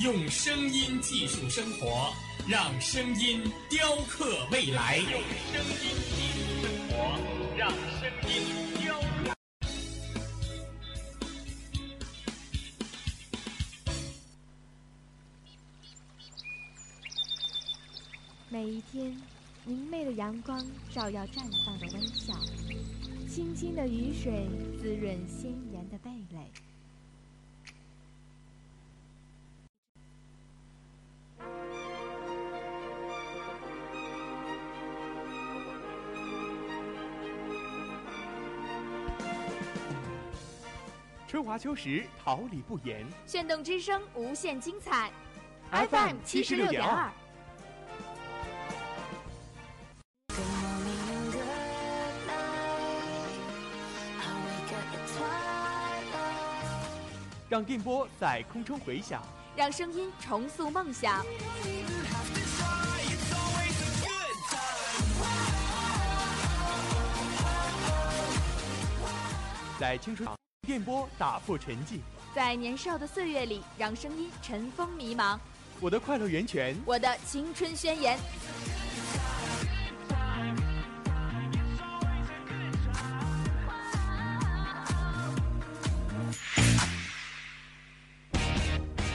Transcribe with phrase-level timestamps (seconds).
[0.00, 2.12] 用声音技术生活，
[2.48, 4.98] 让声音雕刻未来。
[4.98, 7.18] 用声音技术生活，
[7.56, 8.30] 让声音
[8.80, 9.34] 雕刻。
[18.48, 19.20] 每一天，
[19.64, 22.38] 明媚的阳光照耀绽放的微笑，
[23.28, 24.46] 清清的雨水
[24.80, 25.77] 滋润鲜芽
[41.48, 43.06] 华秋实，桃李不言。
[43.26, 45.10] 炫动之声，无限精彩。
[45.70, 47.10] FM 七十六点二。
[57.48, 59.22] 让电波在空中回响，
[59.56, 61.24] 让声音重塑梦想。
[69.80, 70.28] 在青春。
[70.68, 72.00] 电波打破沉寂。
[72.34, 75.38] 在年少的岁月里，让声音尘封迷茫。
[75.80, 78.18] 我的快乐源泉，我的青春宣言。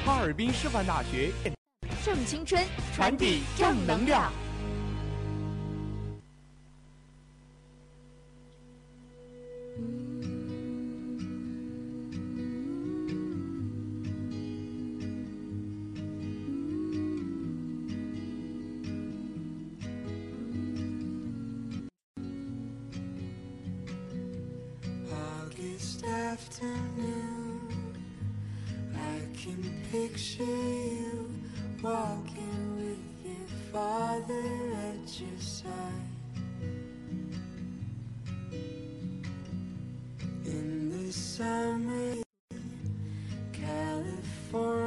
[0.04, 1.32] 哈尔滨师范大学
[2.04, 4.34] 正青春，传递正能量。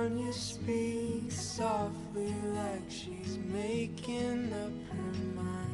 [0.06, 5.66] California speaks softly like she's making up her mind.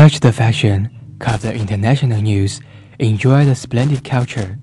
[0.00, 0.88] Touch the fashion,
[1.18, 2.62] cover international news,
[2.98, 4.58] enjoy the splendid culture.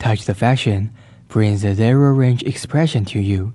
[0.00, 0.92] Touch the fashion
[1.28, 3.52] brings the zero range expression to you.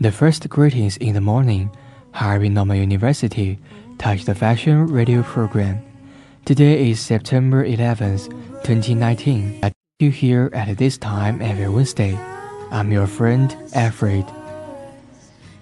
[0.00, 1.70] The first greetings in the morning,
[2.14, 3.60] Harbin Normal University,
[3.98, 5.80] Touch the Fashion radio program.
[6.44, 8.28] Today is September 11th,
[8.64, 9.73] 2019.
[10.00, 12.18] You here at this time every Wednesday.
[12.72, 14.24] I'm your friend Alfred.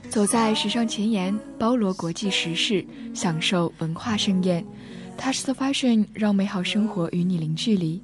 [0.08, 2.82] 走在时尚前沿，包罗国际时事，
[3.14, 4.64] 享受文化盛宴。
[5.18, 8.00] Touch the fashion，让美好生活与你零距离。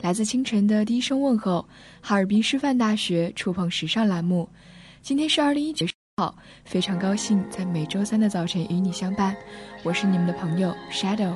[0.00, 1.64] 来自清晨的第一声问候，
[2.00, 4.48] 哈尔滨师范大学触碰时尚栏目。
[5.00, 5.86] 今天是二零一九
[6.16, 6.34] 号，
[6.64, 9.36] 非常高兴在每周三的早晨与你相伴。
[9.84, 11.34] 我是你们的朋友 Shadow。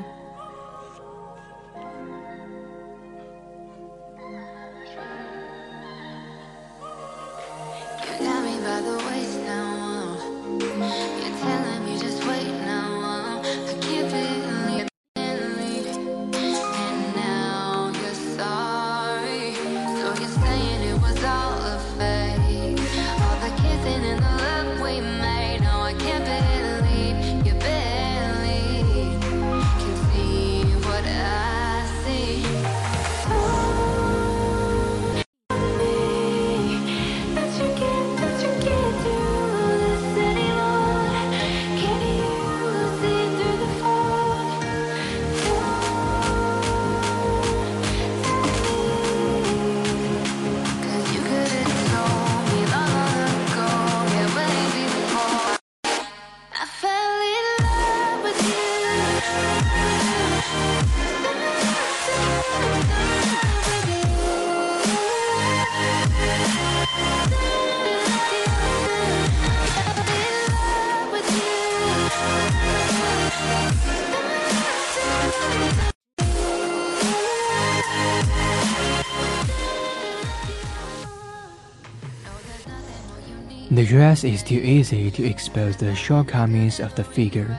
[83.93, 87.59] Dress is too easy to expose the shortcomings of the figure,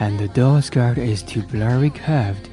[0.00, 2.50] and the doll skirt is too blurry curved.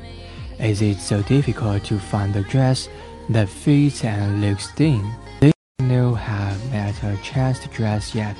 [0.57, 2.87] Is it so difficult to find the dress
[3.27, 5.03] that fits and looks thin?
[5.41, 5.51] They
[5.81, 8.37] know have met a chest dress yet.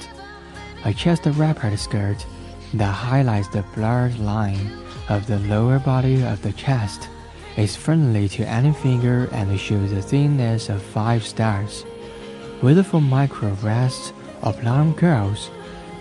[0.86, 2.26] A chest wrappered skirt
[2.76, 4.72] that highlights the blurred line
[5.10, 7.10] of the lower body of the chest
[7.58, 11.84] is friendly to any figure and shows the thinness of five stars.
[12.62, 15.50] Whether for micro breasts or plump girls,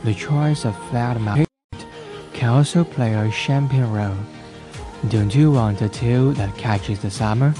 [0.04, 1.46] the choice of flat mount
[2.32, 4.16] can also play a champion role.
[5.10, 7.52] Don't you want a tool that catches the summer?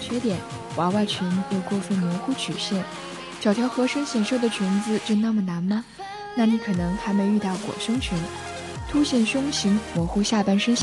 [0.00, 0.38] 缺点，
[0.76, 2.82] 娃娃裙又过分模糊曲线，
[3.40, 5.84] 找条合身显瘦的裙子就那么难吗？
[6.34, 8.18] 那你可能还没遇到裹胸裙，
[8.88, 10.76] 凸显胸型、模糊下半身，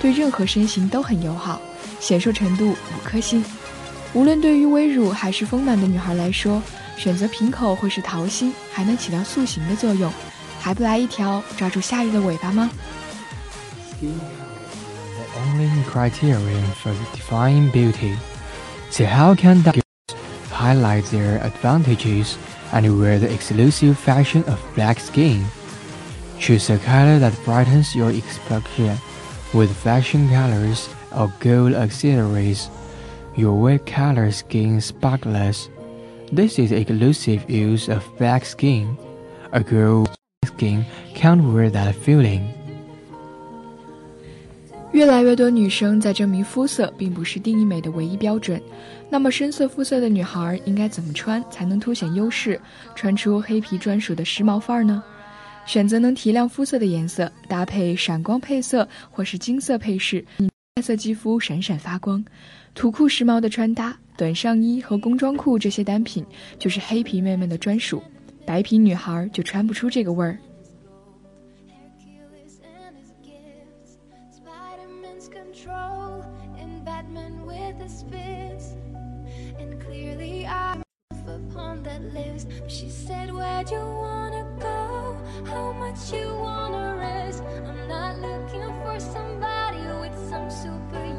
[0.00, 1.60] 对任何身形都很友好，
[2.00, 3.44] 显瘦程度五颗星。
[4.13, 6.61] 无论对于微乳还是丰满的女孩来说，
[6.97, 10.11] 选择平口会是桃心，还能起到塑形的作用。
[10.59, 12.69] 还不来一条抓住夏日的尾巴吗？
[13.99, 14.09] The
[15.39, 18.15] only criterion for defining beauty.
[18.91, 19.81] So how can that
[20.51, 22.35] highlight their advantages
[22.71, 25.45] and wear the exclusive fashion of black skin?
[26.39, 28.97] Choose a color that brightens your expression
[29.53, 32.69] with fashion colors or gold accessories.
[33.36, 35.68] Your white color skin sparkles.
[36.32, 38.96] This is exclusive use of black skin.
[39.50, 40.06] A girl
[40.46, 42.40] skin can't wear that feeling.
[44.92, 48.58] 越来越多女生在证明肤色并不是定义美的唯一标准。
[49.10, 52.58] 那么深色肤色的女孩应该怎么穿才能凸显优势，
[52.94, 55.04] 穿出黑皮专属的时髦范儿呢？
[55.66, 60.24] 选择能提亮肤色的颜色，搭配闪光配色或是金色配饰，
[60.74, 62.24] 白色肌肤闪闪发光。
[62.76, 66.24] 图酷时髦的穿搭短上衣和工装裤这些单品
[66.58, 68.02] 就是黑皮妹妹的专属。
[68.44, 70.38] 白皮女孩就穿不出这个味儿。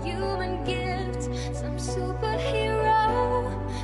[0.08, 0.87] Human gift.
[1.58, 2.94] Some superhero,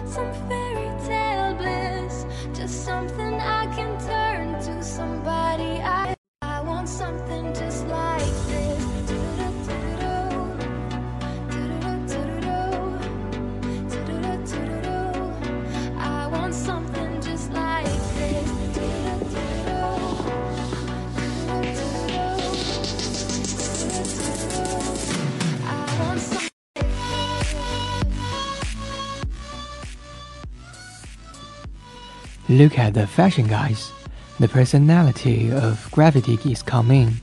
[0.08, 2.26] some fairy tale bliss.
[2.54, 6.14] Just something I can turn to, somebody I.
[6.44, 8.83] I want something just like this.
[32.50, 33.94] Look at the fashion guys.
[34.40, 37.22] The personality of graffiti is coming.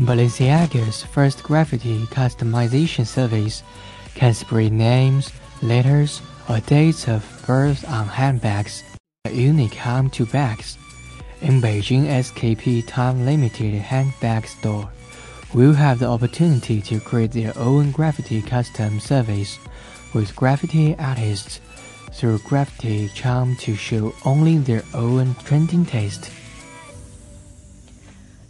[0.00, 3.62] Balenciaga's first graffiti customization service
[4.14, 5.30] can spray names,
[5.62, 8.82] letters, or dates of birth on handbags,
[9.26, 10.76] a unique home to bags.
[11.40, 14.90] In Beijing SKP time limited handbag store,
[15.54, 19.58] will have the opportunity to create their own graffiti custom service
[20.14, 21.60] with graffiti artists
[22.18, 26.28] through graffiti charm to show only their own trending taste.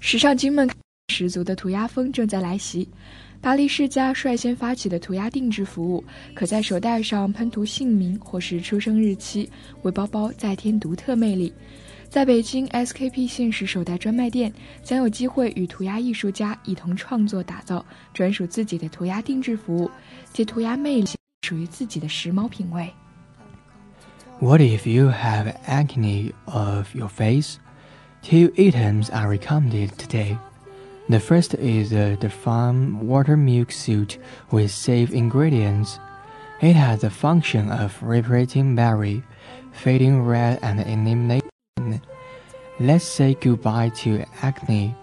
[0.01, 0.69] 时尚精们
[1.09, 2.89] 十足的涂鸦风正在来袭。
[3.41, 6.03] 巴黎世家率先发起的涂鸦定制服务，
[6.35, 9.49] 可在手袋上喷涂姓名或是出生日期，
[9.83, 11.53] 为包包再添独特魅力。
[12.09, 17.85] 在北京 SKP 限时手袋专卖店，将有机会与涂鸦艺术家一同创作打造
[18.15, 19.91] 专属自己的涂鸦定制服务，
[20.33, 21.09] 借涂鸦魅力
[21.43, 22.91] 属于自己的时髦品味。
[24.41, 27.59] What if you have acne of your face?
[28.23, 30.39] Two items are recommended today.
[31.09, 34.19] The first is the Define Water Milk Suit
[34.53, 35.99] with safe ingredients.
[36.61, 39.25] It has the function of reparating berry,
[39.73, 41.51] fading red, and eliminating.
[42.79, 44.95] Let's say goodbye to acne.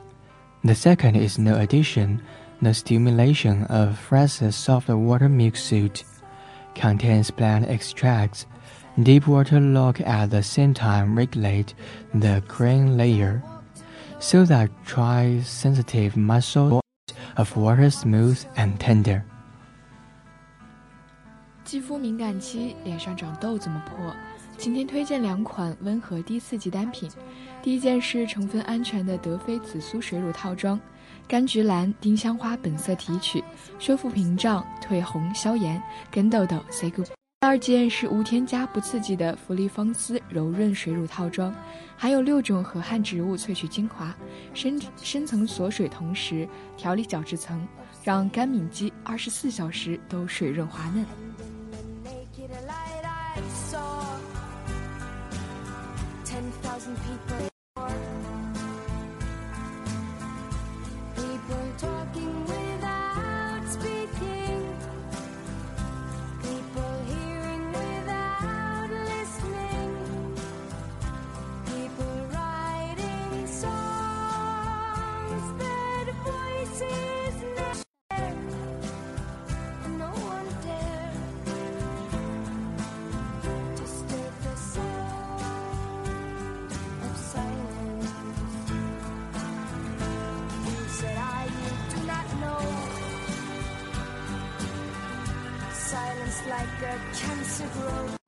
[0.63, 2.22] The second is no addition,
[2.62, 6.06] the stimulation of fresh soft water milk suit.
[6.74, 8.46] Contains plant extracts.
[8.98, 11.74] Deep water lock at the same time regulate
[12.14, 13.42] the cream layer
[14.20, 16.82] so that try sensitive muscle
[17.36, 19.22] of water smooth and tender.
[21.66, 24.16] 肌肤敏感期，脸上长痘怎么破？
[24.58, 27.10] 今天推荐两款温和低刺激单品。
[27.62, 30.80] 第一件是成分安全的德妃紫苏水乳套装，
[31.28, 33.44] 柑橘蓝、丁香花本色提取，
[33.78, 37.25] 修复屏障、褪红、消炎、跟痘痘 say goodbye。
[37.46, 41.54] 第二件是无添加不刺激的芙丽芳丝柔润水乳套装，
[41.96, 44.12] 含有六种河汉植物萃取精华，
[44.56, 47.64] 深深层锁水，同时调理角质层，
[48.04, 51.06] 让干敏肌二十四小时都水润滑嫩。
[96.86, 98.25] A cancer growth.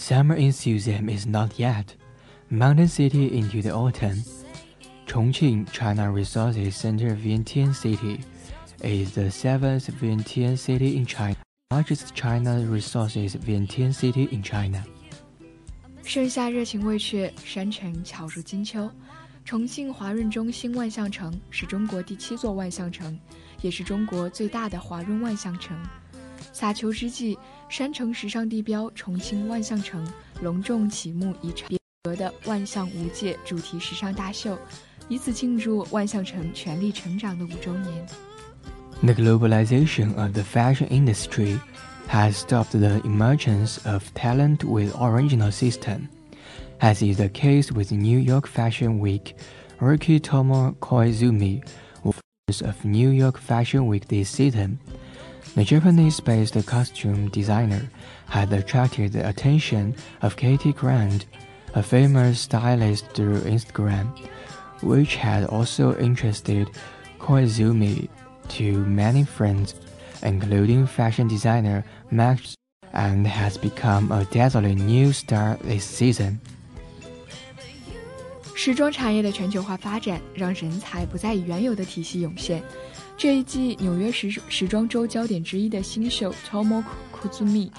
[0.00, 1.94] Summer in Siam is not yet.
[2.50, 4.22] Mountain City into the autumn.
[5.06, 8.20] Chongqing China Resources Center Vientiane City
[8.82, 11.36] is the seventh Vientiane city in China,
[11.70, 14.84] largest China Resources Vientiane city in China.
[16.02, 18.90] 盛夏热情未却，山城巧如金秋。
[19.44, 23.18] 重庆华润中心万象城是中国第七座万象城，
[23.62, 25.76] 也是中国最大的华润万象城。
[26.52, 27.36] 撒球之际，
[27.68, 30.06] 山城时尚地标重庆万象城
[30.40, 31.68] 隆重启幕仪场，
[32.04, 34.58] 合的万象无界主题时尚大秀，
[35.08, 38.06] 以此庆祝万象城全力成长的五周年。
[39.02, 41.58] The globalization of the fashion industry
[42.08, 46.08] has stopped the emergence of talent with original system,
[46.80, 49.34] as is the case with New York Fashion Week.
[49.78, 51.62] Riki Tomo Koizumi
[52.02, 54.78] was of New York Fashion Week this season.
[55.55, 57.89] The Japanese-based costume designer
[58.27, 61.25] had attracted the attention of Katie Grand,
[61.73, 64.07] a famous stylist through Instagram,
[64.81, 66.69] which had also interested
[67.19, 68.07] Koizumi
[68.49, 69.75] to many friends,
[70.23, 72.55] including fashion designer Max,
[72.93, 76.39] and has become a dazzling new star this season.
[78.55, 82.61] 时装产业的全球化发展，让人才不再以原有的体系涌现。
[83.21, 87.69] 这一季纽约时时装周焦点之一的新秀 Tomo Kuzumi，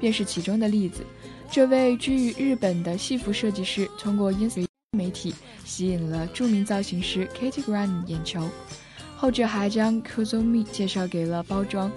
[0.00, 1.06] 便是其中的例子。
[1.48, 5.32] 这位居于日本的戏服设计师，通过 ins 媒体
[5.64, 8.48] 吸引了著名造型师 Katie Grant 眼球。
[9.16, 11.92] 后者还将 Kuzumi 介绍给了包装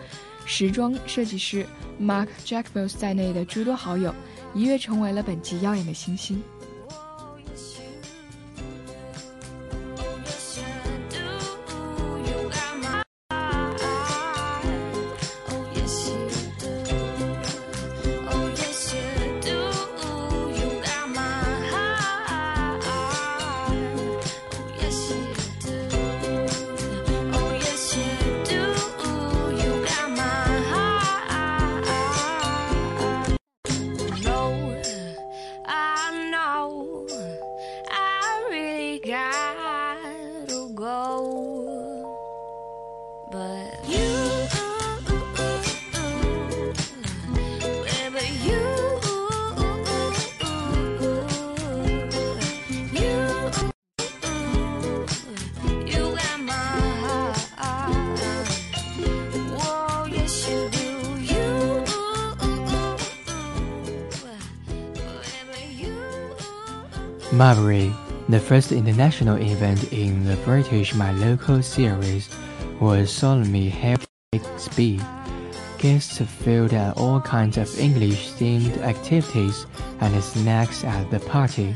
[0.45, 1.65] 时装设计师
[1.99, 4.13] Mark Jacobs 在内的诸多好友，
[4.53, 6.39] 一跃成为了本季耀眼的新星。
[67.41, 67.91] Mulberry,
[68.29, 72.29] the first international event in the British My Local series,
[72.79, 75.01] was solemnly held at speed.
[75.79, 79.65] Guests filled at all kinds of English-themed activities
[80.01, 81.73] and snacks at the party.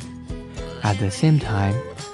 [0.83, 1.73] At the same time,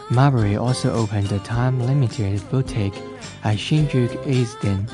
[0.09, 2.95] Mulberry also opened a time-limited boutique
[3.43, 4.87] at Shinjuku Isetan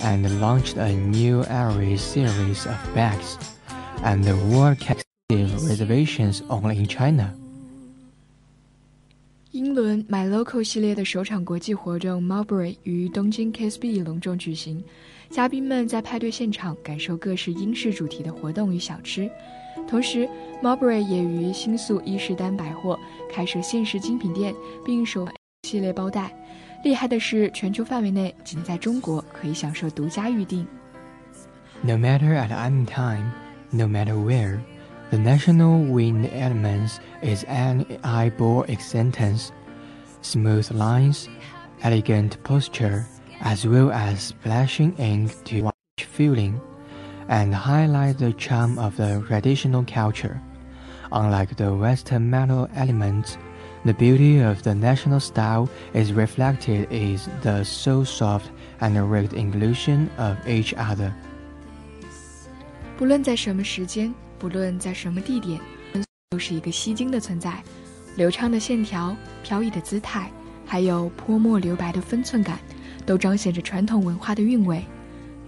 [0.00, 3.38] and launched a new Aries series of bags,
[4.02, 4.76] and the world
[5.32, 7.34] reservations only in China.
[9.54, 14.82] 英伦 My Local 系列的首场国际活动 Marbury 于东京 KSB 隆重举行，
[15.30, 19.30] 嘉宾们在派对现场感受各式英式主题的活动与小吃。
[19.86, 20.28] 同时
[20.60, 22.98] ，Marbury 也于新宿伊势丹百货
[23.32, 24.52] 开设限时精品店，
[24.84, 25.24] 并首
[25.62, 26.36] 系列包袋。
[26.82, 30.66] 厉害的是，全球范围内仅在中国可以享受独家预订。
[31.80, 33.30] No matter at any time,
[33.70, 34.58] no matter where,
[35.11, 39.51] the national wind elements is an eyeball existence.
[40.21, 41.29] Smooth lines,
[41.81, 43.05] elegant posture,
[43.41, 46.61] as well as splashing ink to watch feeling,
[47.27, 50.41] and highlight the charm of the traditional culture.
[51.11, 53.37] Unlike the Western metal elements,
[53.85, 58.51] the beauty of the national style is reflected in the so soft
[58.81, 61.13] and rigged inclusion of each other.
[62.97, 64.13] 不论在什么时间，
[64.44, 65.58] 无论在什么地点，
[66.28, 67.62] 都是一个吸睛的存在。
[68.14, 70.30] 流畅的线条、飘逸的姿态，
[70.66, 72.58] 还有泼墨留白的分寸感，
[73.06, 74.84] 都彰显着传统文化的韵味。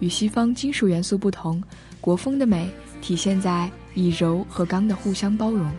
[0.01, 1.63] 与西方金属元素不同，
[2.01, 2.71] 国风的美
[3.03, 5.71] 体现在以柔和刚的互相包容。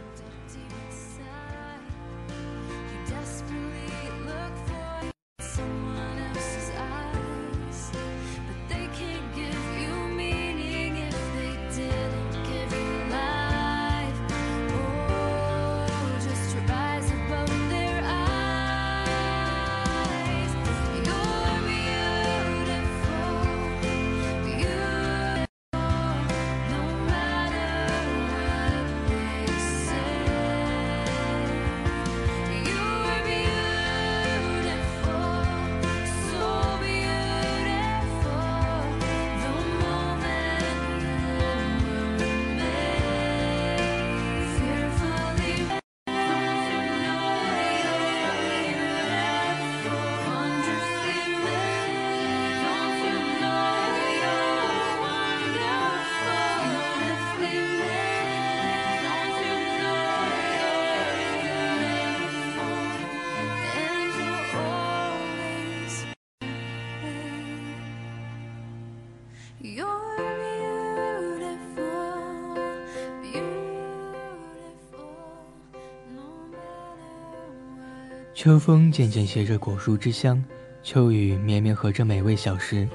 [78.38, 80.43] 秋风渐渐携着果蔬之香，
[80.84, 82.88] 秋雨绵绵和着美味小食。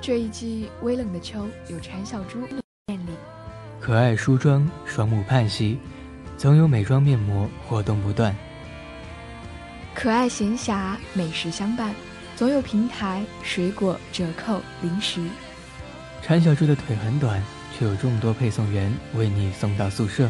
[0.00, 2.40] 这一季微冷的秋，有蝉小猪
[2.88, 3.12] 艳丽，
[3.78, 5.78] 可爱梳妆，双目盼兮，
[6.36, 8.34] 总有美妆面膜活动不断。
[9.94, 11.94] 可爱闲暇，美食相伴，
[12.34, 15.20] 总有平台、水果、折扣、零食。
[16.22, 17.40] 蝉小猪的腿很短，
[17.78, 20.28] 却有众多配送员为你送到宿舍。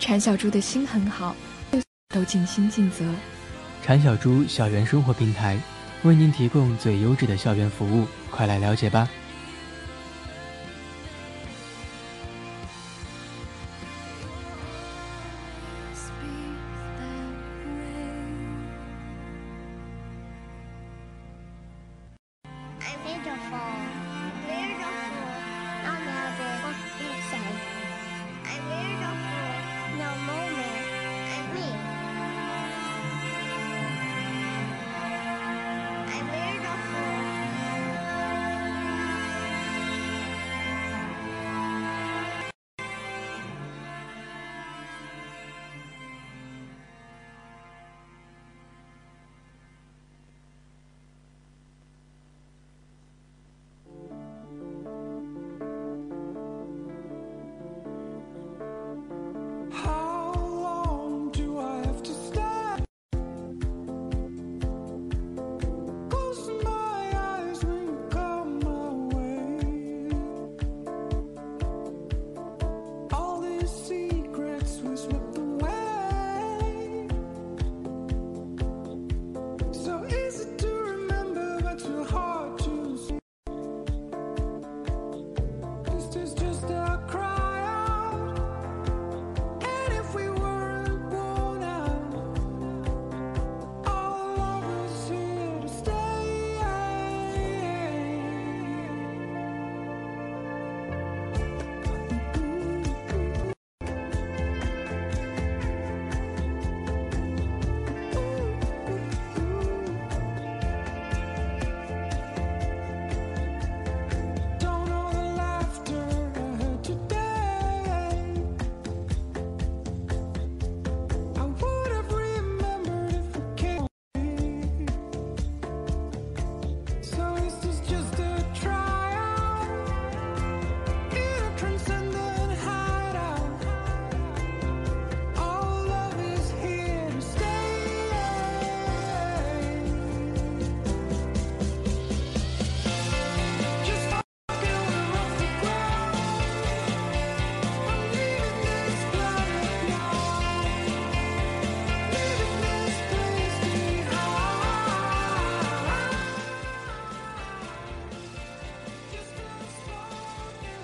[0.00, 1.36] 蝉小猪的心很好，
[2.14, 3.04] 都尽心尽责。
[3.82, 5.58] 禅小猪校园生活平台
[6.04, 9.06] 为您提供最优质的校园服务，快来了解吧！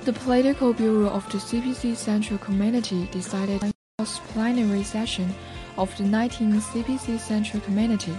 [0.04, 5.34] The Political Bureau of the CPC Central Committee decided on the plenary session
[5.78, 8.14] of the 19th CPC Central Committee.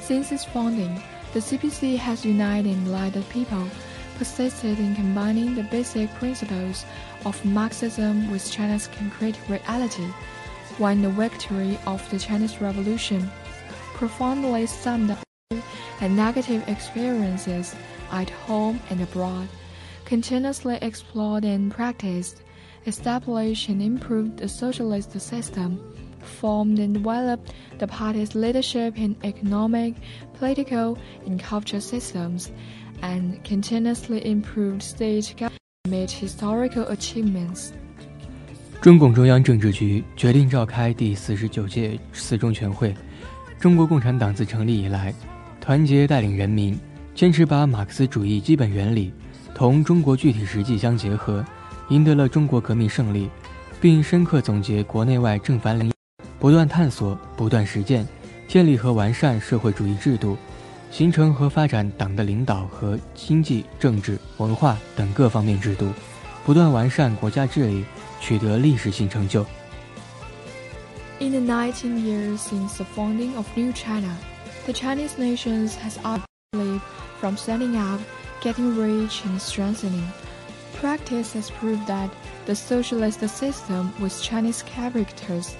[0.00, 1.00] Since its founding,
[1.32, 3.64] the CPC has united and led the people,
[4.18, 6.84] persisted in combining the basic principles
[7.24, 10.08] of Marxism with China's concrete reality,
[10.80, 13.30] won the victory of the Chinese Revolution,
[13.94, 15.22] profoundly summed up
[16.00, 17.76] and negative experiences
[18.10, 19.46] at home and abroad,
[20.11, 22.41] continuously explored and practiced,
[22.85, 25.77] established and improved the socialist system,
[26.21, 29.95] formed and developed the party's leadership in economic,
[30.39, 32.49] political, and cultural systems,
[33.01, 37.71] and continuously improved state government amid historical achievements.
[38.81, 42.95] 中共中央政治局决定召开第四十九届四中全会。
[43.59, 45.13] 中国共产党自成立以来，
[45.59, 46.79] 团结带领人民，
[47.15, 49.11] 坚持把马克思主义基本原理
[49.54, 51.44] 同中国具体实际相结合，
[51.88, 53.28] 赢得了中国革命胜利，
[53.80, 55.92] 并深刻总结国内外正反两，
[56.38, 58.06] 不断探索，不断实践，
[58.48, 60.36] 建立和完善社会主义制度，
[60.90, 65.92] 形成和发展党的领导和经济、政治、文化等各方面制度，
[66.44, 67.84] 不断完善国家治理，
[68.20, 69.44] 取得历史性成就。
[71.20, 74.16] In the 19 years since the founding of New China,
[74.64, 76.80] the Chinese nation has obviously
[77.20, 78.00] from setting up,
[78.42, 80.06] getting rich, and strengthening.
[80.74, 82.10] Practice has proved that
[82.44, 85.56] the socialist system with Chinese characters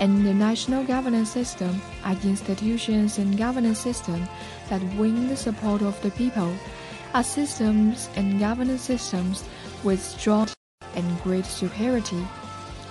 [0.00, 4.28] and the national governance system are institutions and governance systems
[4.68, 6.52] that win the support of the people,
[7.14, 9.44] are systems and governance systems
[9.82, 10.48] with strong
[10.94, 12.22] and great superiority,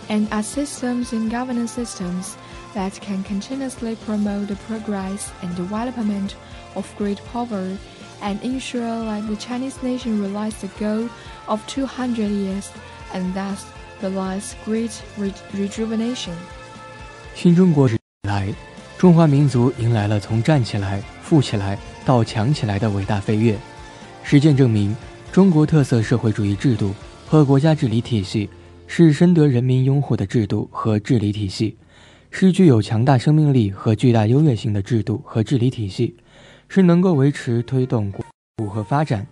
[0.10, 2.36] and are systems and governance systems
[2.74, 6.36] that can continuously promote the progress and development
[6.76, 7.78] of great power
[8.22, 11.08] and ensure that the Chinese nation realize the goal
[11.48, 12.66] of 200 years
[13.14, 13.66] and thus
[14.02, 16.34] realize great re rejuvenation.
[17.34, 17.98] 新中国以
[18.28, 18.54] 来，
[18.98, 23.58] 中华民族迎来了从站起来、富起来到强起来的伟大飞跃。
[24.24, 24.96] 实践证明，
[25.32, 26.94] 中国特色社会主义制度
[27.28, 28.50] 和国家治理体系
[28.88, 31.78] 是深得人民拥护的制度和治理体系，
[32.32, 36.16] 是具有强大生命力和巨大优越性的制度和治理体系，
[36.76, 39.26] 是能够维持、推动国和发展，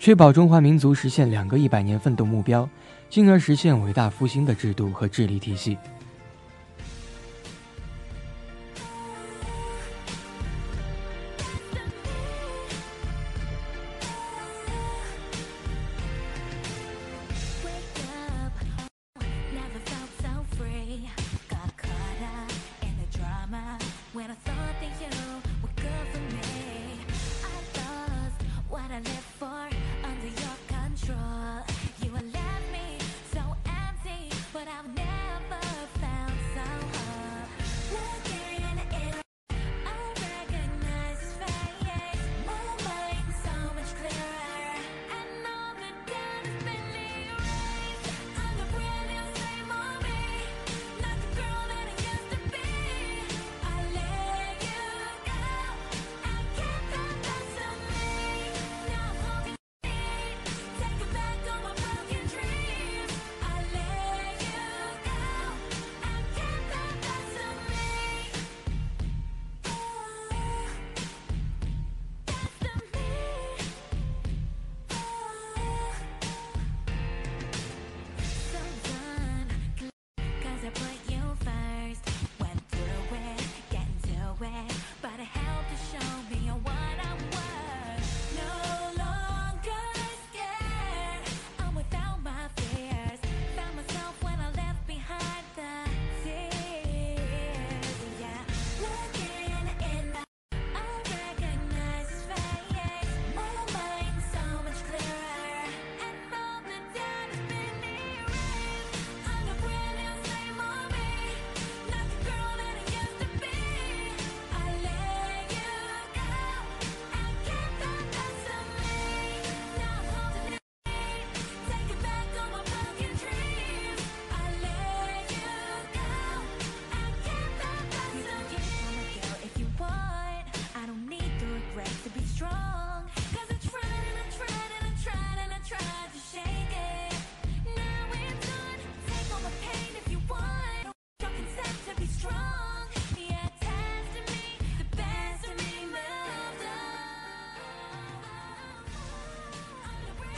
[0.00, 2.68] 确保中华民族实现两个一百年奋斗目标，
[3.08, 5.78] 进而实现伟大复兴的制度和治理体系。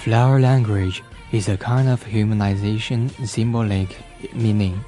[0.04, 3.98] Flower language is a kind of humanization symbolic
[4.34, 4.82] meaning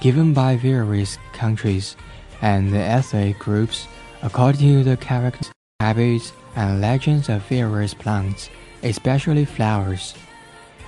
[0.00, 1.98] given by various countries
[2.40, 3.86] and ethnic groups
[4.22, 8.48] according to the characters, habits, and legends of various plants,
[8.82, 10.14] especially flowers.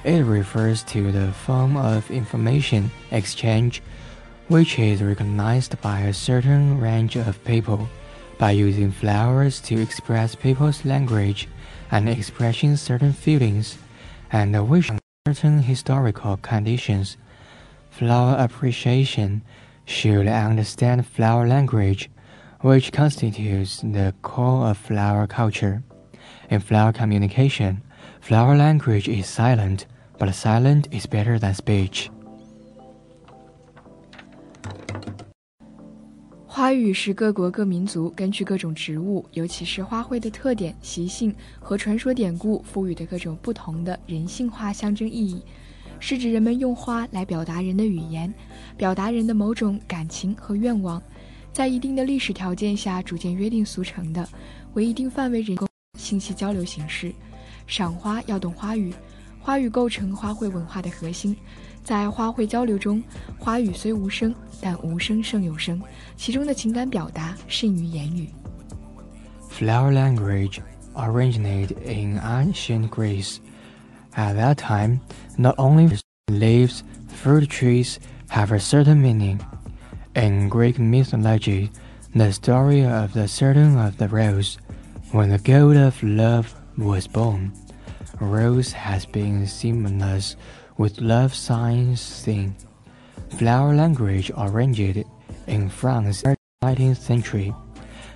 [0.04, 3.82] It refers to the form of information exchange
[4.48, 7.90] which is recognized by a certain range of people
[8.38, 11.46] by using flowers to express people's language
[11.90, 13.78] and expressing certain feelings
[14.32, 17.16] and wish on certain historical conditions.
[17.90, 19.42] Flower appreciation
[19.84, 22.10] should understand flower language,
[22.60, 25.82] which constitutes the core of flower culture.
[26.50, 27.82] In flower communication,
[28.20, 29.86] flower language is silent,
[30.18, 32.10] but silent is better than speech.
[36.56, 45.42] 花语是各国各民族根据各种植物，尤其是花卉的特点、习性和传说典故赋予的各种不同的人性化象征意义，
[46.00, 48.32] 是指人们用花来表达人的语言，
[48.74, 51.02] 表达人的某种感情和愿望，
[51.52, 54.26] 在一定的历史条件下逐渐约定俗成的，
[54.72, 57.12] 为一定范围人口信息交流形式。
[57.66, 58.94] 赏花要懂花语，
[59.38, 61.36] 花语构成花卉文化的核心。
[61.85, 63.01] 在花卉交流中，
[63.39, 65.81] 花语虽无声，但无声胜有声，
[66.15, 68.29] 其中的情感表达胜于言语。
[69.49, 70.59] Flower language
[70.95, 73.37] originated in ancient Greece.
[74.15, 74.99] At that time,
[75.37, 77.97] not only leaves, fruit trees
[78.29, 79.39] have a certain meaning.
[80.13, 81.69] In Greek mythology,
[82.13, 84.57] the story of the certain of the rose,
[85.11, 87.53] when the god of love was born,
[88.19, 90.35] rose has been synonymous
[90.77, 92.55] with love signs thing.
[93.37, 95.05] Flower language originated
[95.47, 97.53] in France in the 19th century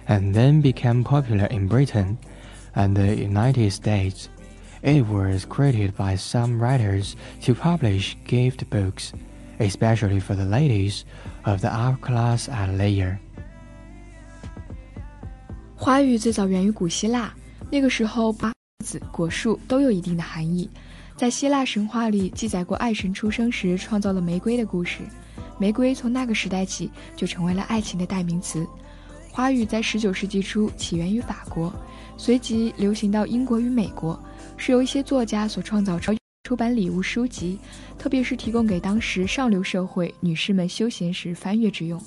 [0.08, 2.18] and then became popular in Britain
[2.76, 4.30] and the United States.
[4.84, 9.14] It was created by some writers to publish gift books,
[9.60, 11.06] especially for the ladies
[11.46, 13.18] of the upper class and layer.
[15.76, 17.34] 花语最早源于古希腊，
[17.72, 20.70] 那个时候八子、果树都有一定的含义。
[21.21, 25.01] 在希腊神话里记载过爱神出生时创造了玫瑰的故事，
[25.59, 28.67] 玫瑰从那个时代起就成为了爱情的代名词。
[29.31, 31.71] 花语在19世纪初起源于法国，
[32.17, 34.19] 随即流行到英国与美国，
[34.57, 37.59] 是由一些作家所创造出出版礼物书籍，
[37.99, 42.03] 特别是提供给当时上流社会女士们休闲时翻阅之用。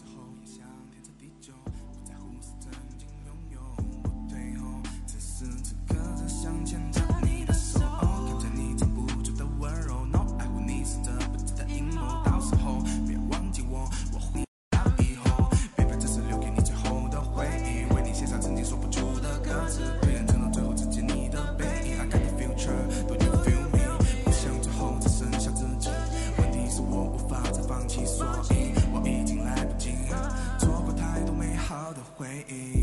[32.24, 32.83] 回忆。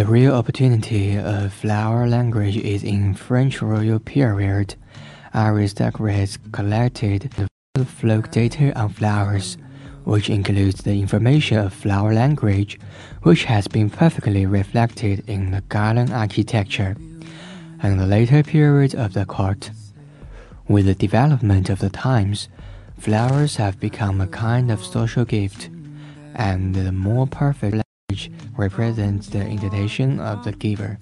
[0.00, 4.74] The real opportunity of flower language is in French royal period.
[5.34, 7.30] Aristocrats collected
[7.74, 9.58] the folk data on flowers,
[10.04, 12.80] which includes the information of flower language,
[13.24, 16.96] which has been perfectly reflected in the garden architecture,
[17.82, 19.70] and the later period of the court.
[20.66, 22.48] With the development of the times,
[22.98, 25.68] flowers have become a kind of social gift,
[26.34, 27.82] and the more perfect
[28.59, 30.97] represents the intention of the giver.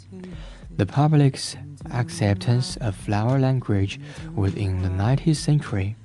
[0.76, 1.56] The public's
[1.92, 4.00] acceptance of flower language
[4.36, 5.96] was in the 19th century,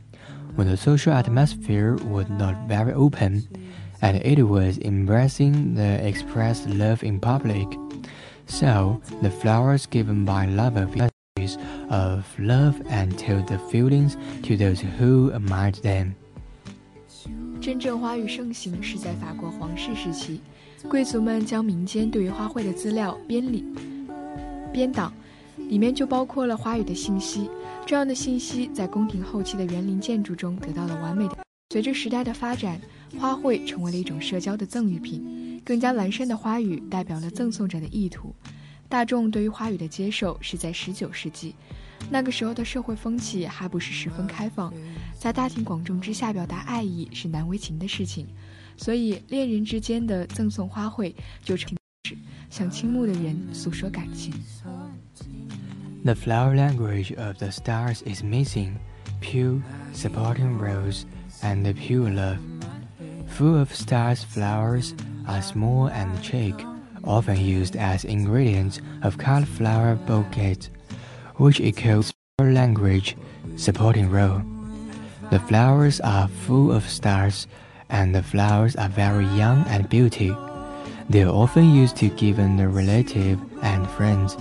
[0.55, 3.49] when the social atmosphere was not very open,
[4.03, 7.67] and it was embracing the expressed love in public.
[8.47, 11.11] So, the flowers given by lovers
[11.91, 16.17] of love and told the feelings to those who admired them.
[17.61, 20.41] 真正花语盛行是在法国皇室时期。
[20.90, 23.66] 贵族们将民间对于花卉的资料编理
[24.72, 25.12] 编档，
[25.58, 27.50] 里面就包括了花语的信息。
[27.86, 31.38] 这样的信息在宫廷后期的园林建筑中得到了完美的。
[31.72, 32.80] 随着时代的发展，
[33.20, 38.34] 花卉成为了一种社交的赠与品，更加完善的花语代表了赠送者的意图。
[38.88, 41.56] 大众对于花语的接受是在19世纪，
[42.12, 44.72] 那个时候的社会风气还不是十分开放，
[45.18, 48.28] 在大庭广众之下表达爱意是难为情的事情。
[48.78, 51.14] 所以恋人之间的赠送花卉
[51.44, 51.76] 就成
[52.08, 52.18] 是
[52.50, 54.34] 向倾慕的人诉说感情。
[56.04, 58.74] The flower language of the stars is missing,
[59.22, 59.62] pure,
[59.94, 61.06] supporting rose,
[61.42, 62.40] and the pure love.
[63.38, 64.94] Full of stars, flowers
[65.26, 66.56] are small and cheap,
[67.06, 70.70] often used as ingredients of cut flower bouquets,
[71.38, 73.16] which echoes flower language,
[73.56, 74.42] supporting role.
[75.32, 77.48] The flowers are full of stars,
[77.93, 80.35] and the flowers are very young and beauty.
[81.11, 84.37] They are often used to give the relative and friends,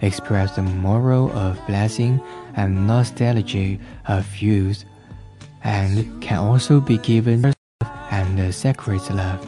[0.00, 2.20] express the moral of blessing
[2.54, 4.84] and nostalgia of youth,
[5.62, 7.52] and can also be given
[8.10, 9.40] and sacred love.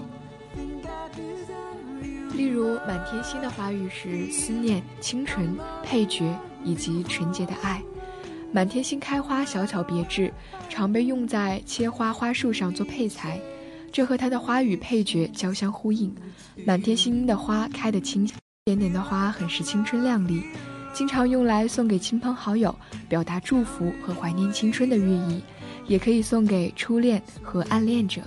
[2.34, 6.24] 例如，满天星的花语是思念、清纯、配角
[6.64, 7.82] 以及纯洁的爱。
[8.53, 10.31] 满天星开花小巧别致，
[10.69, 13.39] 常被用在切花花束上做配材，
[13.91, 16.13] 这和它的花语配角交相呼应。
[16.63, 18.29] 满天星的花开得清，
[18.65, 20.43] 点点的花很是青春靓丽，
[20.93, 22.73] 经常用来送给亲朋好友，
[23.09, 25.41] 表达祝福和怀念青春的寓意，
[25.87, 28.21] 也可以送给初恋和暗恋者。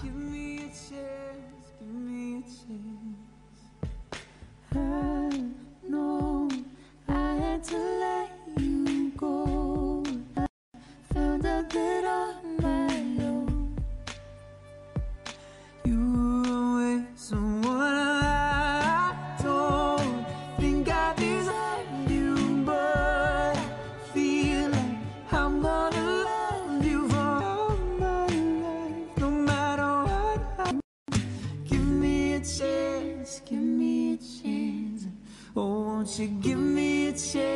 [36.19, 37.56] You give me a chance,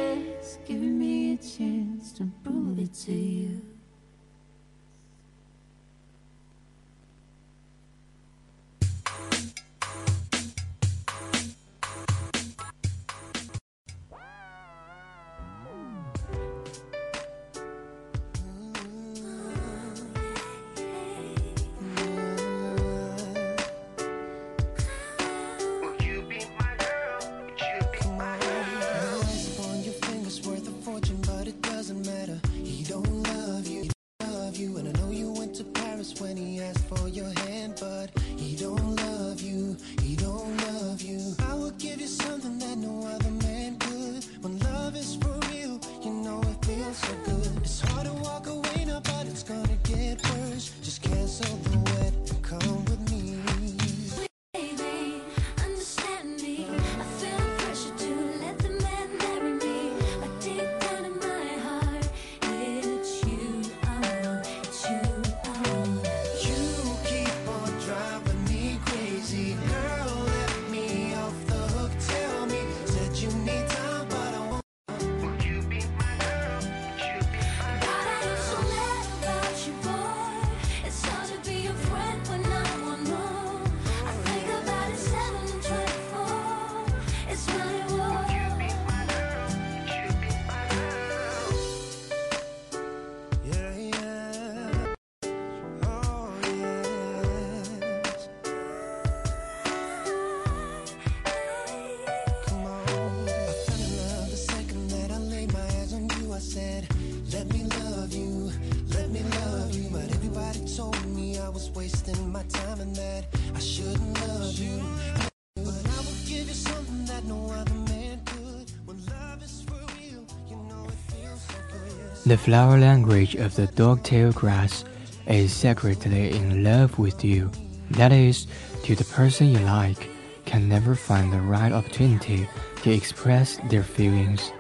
[122.30, 124.84] The flower language of the dog-tailed grass
[125.28, 127.52] is secretly in love with you.
[127.92, 128.48] That is,
[128.84, 130.10] to the person you like,
[130.46, 132.48] can never find the right opportunity
[132.84, 134.52] to express their feelings.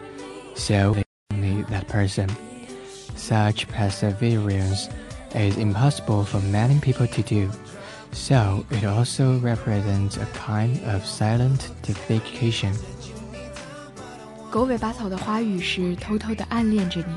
[0.56, 2.30] So they only that person.
[3.16, 4.90] Such perseverance
[5.34, 7.50] is impossible for many people to do.
[8.12, 12.74] So it also represents a kind of silent dedication.
[14.50, 17.14] 狗尾巴草的花语是偷偷的暗恋着你，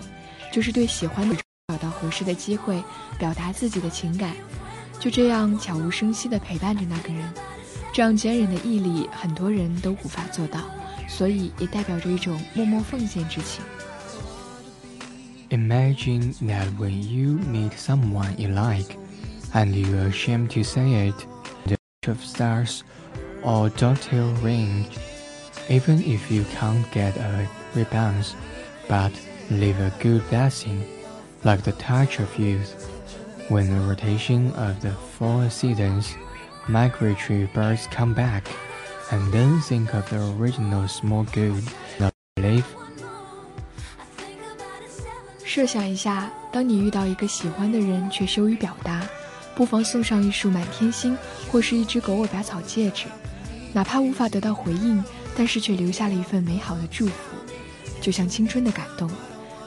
[0.53, 1.35] 就是对喜欢的
[1.67, 2.79] 找到合适的机会
[3.17, 4.35] 表达自己的情感，
[4.99, 7.27] 就这样悄无声息地陪伴着那个人。
[7.91, 10.59] 这样坚韧的毅力，很多人都无法做到，
[11.07, 13.65] 所以也代表着一种默默奉献之情。
[15.49, 18.95] Imagine that when you meet someone you like,
[19.53, 21.15] and you are ashamed to say it,
[21.65, 21.75] the
[22.07, 22.81] of stars
[23.43, 24.85] or dovetail ring,
[25.67, 28.33] even if you can't get a rebounce,
[28.87, 29.11] but
[29.52, 30.82] leave a good blessing,
[31.42, 32.74] like the touch of youth.
[33.48, 36.14] When the rotation of the four seasons,
[36.68, 38.44] migratory birds come back,
[39.10, 41.64] and then think of the original small good,
[41.98, 42.64] not believe
[45.44, 49.02] 设想一下，当你遇到一个喜欢的人却羞于表达，
[49.54, 51.16] 不妨送上一束满天星，
[51.50, 53.06] 或是一只狗尾巴草戒指，
[53.72, 55.02] 哪怕无法得到回应，
[55.34, 57.14] 但是却留下了一份美好的祝福，
[58.02, 59.10] 就像青春的感动。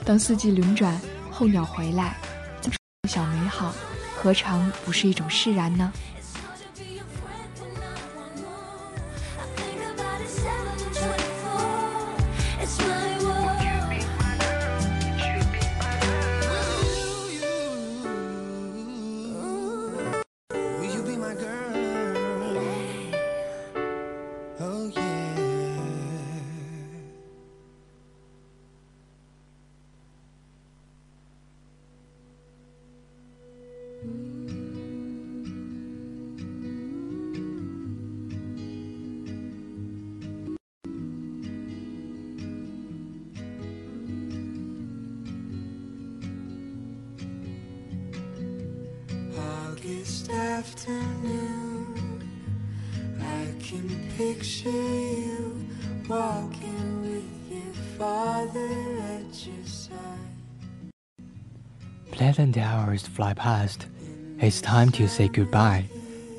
[0.06, 0.96] 当四季轮转，
[1.32, 2.16] 候鸟回来，
[3.08, 3.74] 小美好，
[4.14, 5.92] 何尝不是一种释然呢？
[62.35, 63.87] Pleasant hours fly past.
[64.39, 65.85] It's time to say goodbye.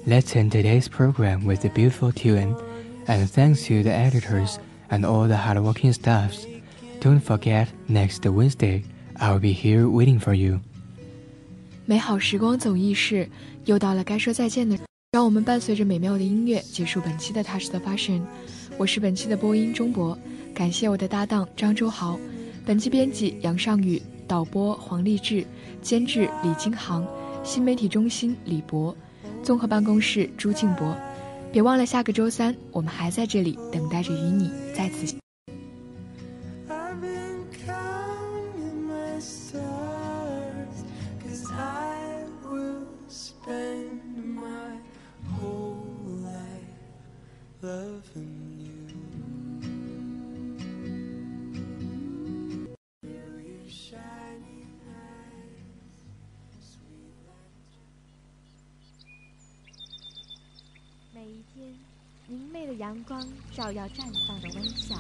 [0.07, 2.55] Let's end today's program with a beautiful tune.
[3.09, 4.59] And thanks to the editors
[4.91, 6.47] and all the hardworking staffs.
[7.01, 8.85] Don't forget, next Wednesday,
[9.17, 10.61] I'll be here waiting for you.
[11.85, 13.29] 美好时光总易逝，
[13.65, 14.79] 又到了该说再见的。
[15.13, 18.23] 让我们伴随着美妙的音乐结束本期的 Touch the Fashion。
[18.79, 20.17] 我是本期的播音钟博，
[20.55, 22.19] 感谢我的搭档张周豪，
[22.65, 25.46] 本期编辑杨尚宇， 导播黄立志，
[25.82, 27.08] 监制李金航，
[27.44, 28.96] 新媒体中心李博，
[29.42, 30.96] 综合办公室朱静博。
[31.52, 35.16] 别忘了下个周三，我们还在这里等待着与你再次。
[63.58, 64.96] 照耀绽放的微笑，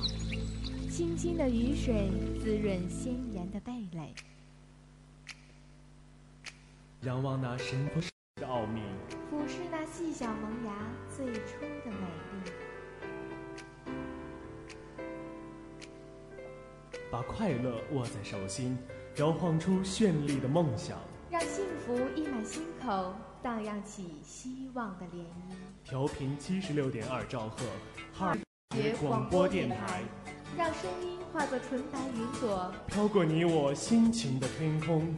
[0.89, 4.16] 清清的雨水滋润鲜艳的蓓蕾。
[7.01, 8.01] 仰望那神风
[8.41, 8.82] 的奥秘，
[9.30, 10.74] 俯视那细小萌芽
[11.16, 12.51] 最初的美丽。
[17.12, 18.76] 把快乐握在手心，
[19.18, 20.97] 摇晃出绚丽的梦想。
[21.30, 25.53] 让幸福溢满心口，荡漾起希望的涟漪。
[25.84, 27.64] 调频七十六点二兆赫，
[28.14, 28.38] 哈尔
[28.76, 30.01] 学广播电台，
[30.57, 35.15] 让声音化作纯白云朵，飘过你我心情的天空。